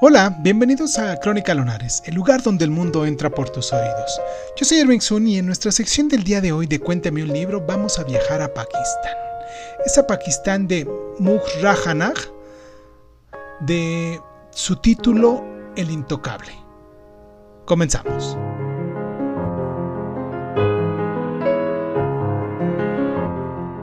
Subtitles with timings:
[0.00, 4.20] Hola, bienvenidos a Crónica Lonares, el lugar donde el mundo entra por tus oídos.
[4.56, 7.32] Yo soy Irving Sun y en nuestra sección del día de hoy de Cuéntame un
[7.32, 9.14] libro vamos a viajar a Pakistán.
[9.86, 10.84] Es a Pakistán de
[11.20, 12.16] Mujrahanag,
[13.60, 14.20] de
[14.50, 15.44] su título
[15.76, 16.52] El Intocable.
[17.64, 18.36] Comenzamos.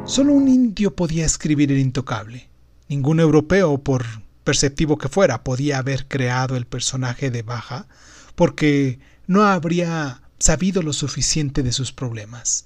[0.03, 2.49] Solo un indio podía escribir El Intocable.
[2.89, 4.03] Ningún europeo, por
[4.43, 7.87] perceptivo que fuera, podía haber creado el personaje de Baja,
[8.35, 12.65] porque no habría sabido lo suficiente de sus problemas.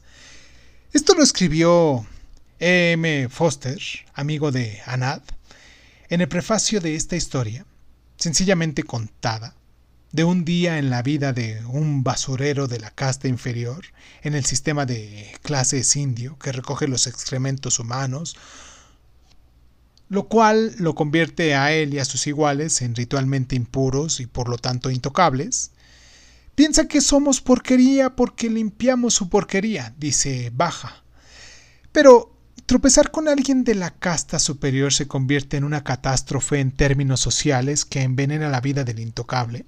[0.94, 2.06] Esto lo escribió
[2.60, 2.94] E.
[2.94, 3.28] M.
[3.30, 3.80] Foster,
[4.14, 5.22] amigo de Anad,
[6.10, 7.66] en el prefacio de esta historia,
[8.18, 9.56] sencillamente contada,
[10.12, 13.84] de un día en la vida de un basurero de la casta inferior
[14.22, 18.38] en el sistema de clases indio que recoge los excrementos humanos,
[20.08, 24.50] lo cual lo convierte a él y a sus iguales en ritualmente impuros y por
[24.50, 25.72] lo tanto intocables.
[26.54, 31.04] Piensa que somos porquería porque limpiamos su porquería, dice Baja.
[31.92, 37.20] Pero tropezar con alguien de la casta superior se convierte en una catástrofe en términos
[37.20, 39.66] sociales que envenena la vida del intocable.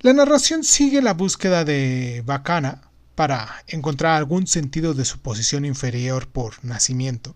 [0.00, 6.28] La narración sigue la búsqueda de Bacana para encontrar algún sentido de su posición inferior
[6.28, 7.34] por nacimiento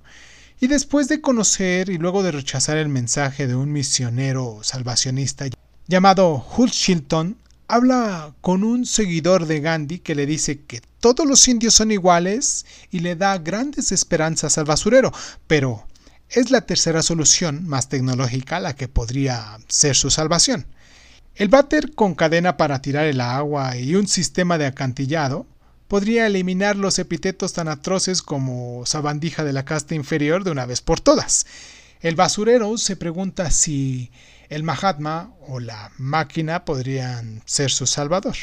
[0.60, 5.46] y después de conocer y luego de rechazar el mensaje de un misionero salvacionista
[5.86, 7.36] llamado Shilton,
[7.68, 12.66] habla con un seguidor de Gandhi que le dice que todos los indios son iguales
[12.90, 15.12] y le da grandes esperanzas al basurero,
[15.46, 15.86] pero
[16.28, 20.66] es la tercera solución más tecnológica la que podría ser su salvación.
[21.36, 25.46] El váter con cadena para tirar el agua y un sistema de acantillado
[25.89, 30.83] podría eliminar los epítetos tan atroces como sabandija de la casta inferior de una vez
[30.83, 31.47] por todas.
[32.00, 34.12] El basurero se pregunta si
[34.50, 38.36] el Mahatma o la máquina podrían ser su salvador.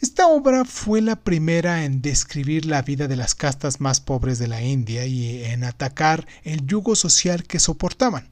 [0.00, 4.48] Esta obra fue la primera en describir la vida de las castas más pobres de
[4.48, 8.28] la India y en atacar el yugo social que soportaban.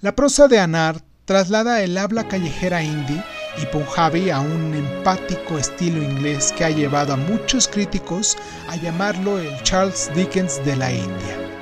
[0.00, 3.20] La prosa de Anar traslada el habla callejera hindi
[3.62, 8.36] y punjabi a un empático estilo inglés que ha llevado a muchos críticos
[8.68, 11.55] a llamarlo el Charles Dickens de la India.